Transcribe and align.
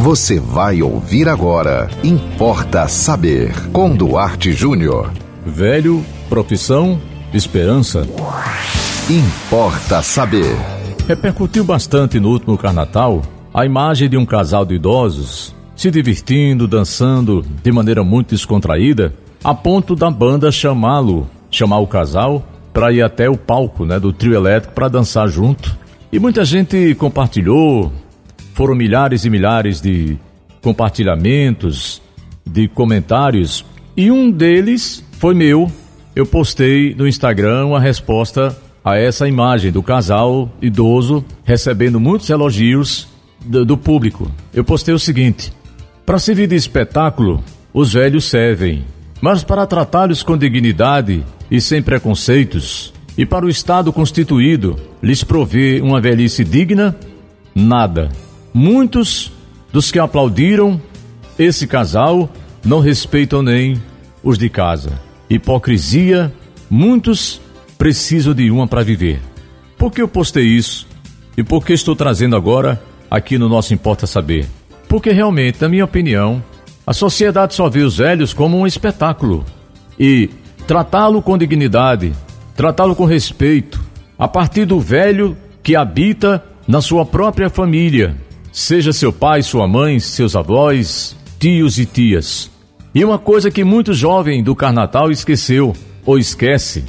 Você 0.00 0.40
vai 0.40 0.80
ouvir 0.80 1.28
agora. 1.28 1.90
Importa 2.02 2.88
saber. 2.88 3.52
Com 3.70 3.94
Duarte 3.94 4.50
Júnior. 4.50 5.12
Velho, 5.44 6.02
profissão, 6.26 6.98
esperança. 7.34 8.08
Importa 9.10 10.00
saber. 10.00 10.56
Repercutiu 11.06 11.64
bastante 11.64 12.18
no 12.18 12.30
último 12.30 12.56
Carnatal 12.56 13.20
a 13.52 13.66
imagem 13.66 14.08
de 14.08 14.16
um 14.16 14.24
casal 14.24 14.64
de 14.64 14.76
idosos 14.76 15.54
se 15.76 15.90
divertindo, 15.90 16.66
dançando 16.66 17.44
de 17.62 17.70
maneira 17.70 18.02
muito 18.02 18.30
descontraída, 18.30 19.12
a 19.44 19.54
ponto 19.54 19.94
da 19.94 20.10
banda 20.10 20.50
chamá-lo, 20.50 21.28
chamar 21.50 21.80
o 21.80 21.86
casal 21.86 22.42
para 22.72 22.90
ir 22.90 23.02
até 23.02 23.28
o 23.28 23.36
palco, 23.36 23.84
né, 23.84 24.00
do 24.00 24.14
trio 24.14 24.34
elétrico 24.34 24.74
para 24.74 24.88
dançar 24.88 25.28
junto. 25.28 25.76
E 26.10 26.18
muita 26.18 26.42
gente 26.42 26.94
compartilhou, 26.94 27.92
foram 28.60 28.74
milhares 28.74 29.24
e 29.24 29.30
milhares 29.30 29.80
de 29.80 30.18
compartilhamentos, 30.60 32.02
de 32.44 32.68
comentários, 32.68 33.64
e 33.96 34.10
um 34.10 34.30
deles 34.30 35.02
foi 35.12 35.32
meu. 35.32 35.72
Eu 36.14 36.26
postei 36.26 36.94
no 36.94 37.08
Instagram 37.08 37.64
uma 37.64 37.80
resposta 37.80 38.54
a 38.84 38.98
essa 38.98 39.26
imagem 39.26 39.72
do 39.72 39.82
casal 39.82 40.50
idoso 40.60 41.24
recebendo 41.42 41.98
muitos 41.98 42.28
elogios 42.28 43.08
do, 43.42 43.64
do 43.64 43.78
público. 43.78 44.30
Eu 44.52 44.62
postei 44.62 44.92
o 44.92 44.98
seguinte: 44.98 45.50
para 46.04 46.18
servir 46.18 46.46
de 46.46 46.54
espetáculo, 46.54 47.42
os 47.72 47.94
velhos 47.94 48.26
servem, 48.26 48.84
mas 49.22 49.42
para 49.42 49.66
tratá-los 49.66 50.22
com 50.22 50.36
dignidade 50.36 51.24
e 51.50 51.62
sem 51.62 51.80
preconceitos, 51.82 52.92
e 53.16 53.24
para 53.24 53.46
o 53.46 53.48
Estado 53.48 53.90
constituído 53.90 54.76
lhes 55.02 55.24
prover 55.24 55.82
uma 55.82 55.98
velhice 55.98 56.44
digna, 56.44 56.94
nada. 57.54 58.10
Muitos 58.52 59.32
dos 59.72 59.90
que 59.90 59.98
aplaudiram 59.98 60.80
esse 61.38 61.66
casal 61.66 62.28
não 62.64 62.80
respeitam 62.80 63.42
nem 63.42 63.80
os 64.22 64.36
de 64.36 64.48
casa. 64.48 65.00
Hipocrisia, 65.28 66.32
muitos 66.68 67.40
precisam 67.78 68.34
de 68.34 68.50
uma 68.50 68.66
para 68.66 68.82
viver. 68.82 69.20
Por 69.78 69.90
que 69.90 70.02
eu 70.02 70.08
postei 70.08 70.44
isso? 70.44 70.86
E 71.36 71.42
por 71.42 71.64
que 71.64 71.72
estou 71.72 71.96
trazendo 71.96 72.36
agora 72.36 72.82
aqui 73.10 73.38
no 73.38 73.48
nosso 73.48 73.72
Importa 73.72 74.06
Saber? 74.06 74.46
Porque 74.88 75.10
realmente, 75.10 75.62
na 75.62 75.68
minha 75.68 75.84
opinião, 75.84 76.42
a 76.86 76.92
sociedade 76.92 77.54
só 77.54 77.68
vê 77.68 77.80
os 77.80 77.98
velhos 77.98 78.34
como 78.34 78.58
um 78.58 78.66
espetáculo. 78.66 79.44
E 79.98 80.28
tratá-lo 80.66 81.22
com 81.22 81.38
dignidade, 81.38 82.12
tratá-lo 82.54 82.94
com 82.96 83.04
respeito, 83.04 83.80
a 84.18 84.28
partir 84.28 84.66
do 84.66 84.80
velho 84.80 85.36
que 85.62 85.76
habita 85.76 86.44
na 86.66 86.82
sua 86.82 87.06
própria 87.06 87.48
família, 87.48 88.16
seja 88.52 88.92
seu 88.92 89.12
pai, 89.12 89.42
sua 89.42 89.66
mãe, 89.66 89.98
seus 89.98 90.34
avós, 90.34 91.16
tios 91.38 91.78
e 91.78 91.86
tias. 91.86 92.50
E 92.94 93.04
uma 93.04 93.18
coisa 93.18 93.50
que 93.50 93.62
muito 93.62 93.94
jovem 93.94 94.42
do 94.42 94.54
Carnatal 94.54 95.10
esqueceu 95.10 95.74
ou 96.04 96.18
esquece: 96.18 96.84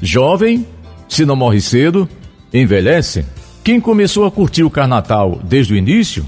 jovem, 0.00 0.66
se 1.08 1.24
não 1.24 1.36
morre 1.36 1.60
cedo, 1.60 2.08
envelhece. 2.52 3.24
Quem 3.62 3.80
começou 3.80 4.24
a 4.24 4.30
curtir 4.30 4.64
o 4.64 4.70
Carnatal 4.70 5.40
desde 5.42 5.74
o 5.74 5.76
início 5.76 6.24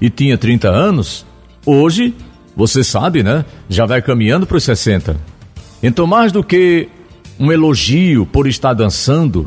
e 0.00 0.08
tinha 0.08 0.38
30 0.38 0.68
anos, 0.68 1.26
hoje, 1.64 2.14
você 2.56 2.82
sabe, 2.82 3.22
né? 3.22 3.44
Já 3.68 3.84
vai 3.84 4.00
caminhando 4.00 4.46
para 4.46 4.56
os 4.56 4.64
60. 4.64 5.16
Então, 5.82 6.06
mais 6.06 6.32
do 6.32 6.42
que 6.42 6.88
um 7.38 7.52
elogio 7.52 8.26
por 8.26 8.46
estar 8.46 8.74
dançando, 8.74 9.46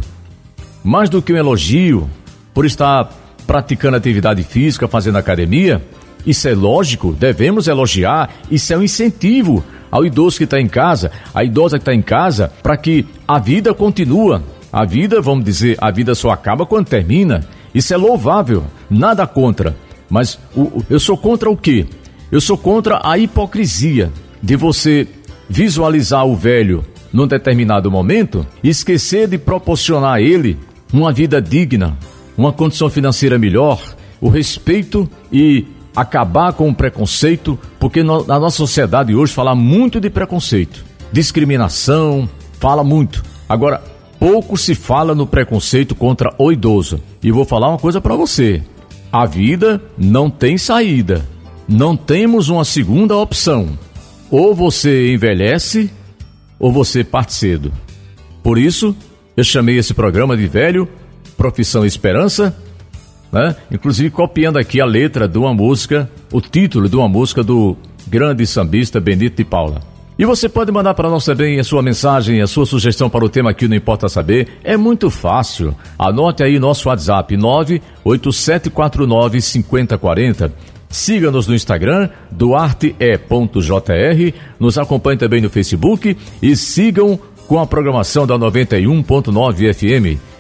mais 0.83 1.09
do 1.09 1.21
que 1.21 1.33
um 1.33 1.37
elogio 1.37 2.09
por 2.53 2.65
estar 2.65 3.09
praticando 3.45 3.97
atividade 3.97 4.43
física, 4.43 4.87
fazendo 4.87 5.17
academia, 5.17 5.81
isso 6.25 6.47
é 6.47 6.53
lógico, 6.53 7.13
devemos 7.13 7.67
elogiar, 7.67 8.29
isso 8.49 8.73
é 8.73 8.77
um 8.77 8.83
incentivo 8.83 9.63
ao 9.89 10.05
idoso 10.05 10.37
que 10.37 10.43
está 10.45 10.59
em 10.59 10.67
casa, 10.67 11.11
à 11.33 11.43
idosa 11.43 11.77
que 11.77 11.81
está 11.81 11.93
em 11.93 12.01
casa, 12.01 12.51
para 12.63 12.77
que 12.77 13.05
a 13.27 13.39
vida 13.39 13.73
continua. 13.73 14.43
A 14.71 14.85
vida, 14.85 15.19
vamos 15.19 15.43
dizer, 15.43 15.77
a 15.81 15.91
vida 15.91 16.15
só 16.15 16.29
acaba 16.29 16.65
quando 16.65 16.87
termina. 16.87 17.45
Isso 17.75 17.93
é 17.93 17.97
louvável, 17.97 18.63
nada 18.89 19.27
contra. 19.27 19.75
Mas 20.09 20.39
o, 20.55 20.81
eu 20.89 20.99
sou 20.99 21.17
contra 21.17 21.49
o 21.49 21.57
quê? 21.57 21.85
Eu 22.31 22.39
sou 22.39 22.57
contra 22.57 23.01
a 23.03 23.17
hipocrisia 23.17 24.11
de 24.41 24.55
você 24.55 25.05
visualizar 25.49 26.25
o 26.25 26.35
velho 26.35 26.85
num 27.11 27.27
determinado 27.27 27.91
momento 27.91 28.47
e 28.63 28.69
esquecer 28.69 29.27
de 29.27 29.37
proporcionar 29.37 30.13
a 30.13 30.21
ele 30.21 30.57
uma 30.93 31.11
vida 31.11 31.41
digna, 31.41 31.97
uma 32.37 32.51
condição 32.53 32.89
financeira 32.89 33.37
melhor, 33.37 33.81
o 34.19 34.29
respeito 34.29 35.09
e 35.31 35.65
acabar 35.95 36.53
com 36.53 36.69
o 36.69 36.75
preconceito, 36.75 37.59
porque 37.79 38.03
na 38.03 38.39
nossa 38.39 38.57
sociedade 38.57 39.15
hoje 39.15 39.33
fala 39.33 39.53
muito 39.53 39.99
de 39.99 40.09
preconceito, 40.09 40.85
discriminação, 41.11 42.29
fala 42.59 42.83
muito. 42.83 43.23
Agora, 43.49 43.83
pouco 44.19 44.55
se 44.55 44.75
fala 44.75 45.15
no 45.15 45.25
preconceito 45.25 45.95
contra 45.95 46.33
o 46.37 46.51
idoso. 46.51 47.01
E 47.21 47.31
vou 47.31 47.43
falar 47.43 47.69
uma 47.69 47.79
coisa 47.79 47.99
para 47.99 48.15
você: 48.15 48.61
a 49.11 49.25
vida 49.25 49.81
não 49.97 50.29
tem 50.29 50.57
saída. 50.57 51.27
Não 51.67 51.95
temos 51.95 52.49
uma 52.49 52.65
segunda 52.65 53.15
opção. 53.17 53.77
Ou 54.29 54.53
você 54.53 55.13
envelhece, 55.13 55.91
ou 56.59 56.71
você 56.71 57.03
parte 57.03 57.33
cedo. 57.33 57.71
Por 58.43 58.57
isso, 58.57 58.95
eu 59.35 59.43
chamei 59.43 59.77
esse 59.77 59.93
programa 59.93 60.35
de 60.35 60.47
Velho, 60.47 60.87
Profissão 61.41 61.83
Esperança, 61.83 62.55
né? 63.31 63.55
inclusive 63.71 64.11
copiando 64.11 64.57
aqui 64.57 64.79
a 64.79 64.85
letra 64.85 65.27
de 65.27 65.39
uma 65.39 65.51
música, 65.51 66.07
o 66.31 66.39
título 66.39 66.87
de 66.87 66.95
uma 66.95 67.07
música 67.07 67.41
do 67.41 67.75
grande 68.07 68.45
sambista 68.45 68.99
Benito 68.99 69.37
de 69.37 69.43
Paula. 69.43 69.81
E 70.19 70.23
você 70.23 70.47
pode 70.47 70.71
mandar 70.71 70.93
para 70.93 71.09
nós 71.09 71.25
também 71.25 71.59
a 71.59 71.63
sua 71.63 71.81
mensagem, 71.81 72.43
a 72.43 72.45
sua 72.45 72.67
sugestão 72.67 73.09
para 73.09 73.25
o 73.25 73.29
tema 73.29 73.49
aqui 73.49 73.67
no 73.67 73.73
Importa 73.73 74.07
Saber. 74.07 74.49
É 74.63 74.77
muito 74.77 75.09
fácil. 75.09 75.75
Anote 75.97 76.43
aí 76.43 76.59
nosso 76.59 76.89
WhatsApp 76.89 77.35
98749 77.35 79.41
5040. 79.41 80.53
Siga-nos 80.89 81.47
no 81.47 81.55
Instagram, 81.55 82.07
duarte.jr. 82.29 82.93
Nos 84.59 84.77
acompanhe 84.77 85.17
também 85.17 85.41
no 85.41 85.49
Facebook 85.49 86.15
e 86.39 86.55
sigam 86.55 87.19
com 87.47 87.57
a 87.57 87.65
programação 87.65 88.27
da 88.27 88.37
91.9 88.37 89.73
FM. 89.73 90.30